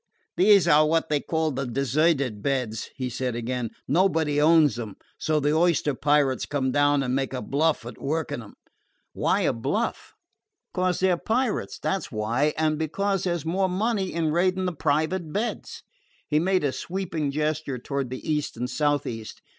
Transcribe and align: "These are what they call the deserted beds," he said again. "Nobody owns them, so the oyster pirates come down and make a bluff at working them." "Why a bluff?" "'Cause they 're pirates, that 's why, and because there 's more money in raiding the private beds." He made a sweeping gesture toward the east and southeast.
"These 0.35 0.67
are 0.67 0.83
what 0.87 1.09
they 1.09 1.19
call 1.19 1.51
the 1.51 1.67
deserted 1.67 2.41
beds," 2.41 2.89
he 2.95 3.07
said 3.07 3.35
again. 3.35 3.69
"Nobody 3.87 4.41
owns 4.41 4.75
them, 4.77 4.95
so 5.19 5.39
the 5.39 5.53
oyster 5.53 5.93
pirates 5.93 6.47
come 6.47 6.71
down 6.71 7.03
and 7.03 7.13
make 7.13 7.33
a 7.35 7.41
bluff 7.43 7.85
at 7.85 8.01
working 8.01 8.39
them." 8.39 8.55
"Why 9.13 9.41
a 9.41 9.53
bluff?" 9.53 10.13
"'Cause 10.73 11.01
they 11.01 11.11
're 11.11 11.17
pirates, 11.17 11.77
that 11.83 12.01
's 12.01 12.11
why, 12.11 12.55
and 12.57 12.79
because 12.79 13.25
there 13.25 13.37
's 13.37 13.45
more 13.45 13.69
money 13.69 14.11
in 14.11 14.31
raiding 14.31 14.65
the 14.65 14.73
private 14.73 15.31
beds." 15.31 15.83
He 16.27 16.39
made 16.39 16.63
a 16.63 16.71
sweeping 16.71 17.29
gesture 17.29 17.77
toward 17.77 18.09
the 18.09 18.27
east 18.27 18.57
and 18.57 18.67
southeast. 18.67 19.43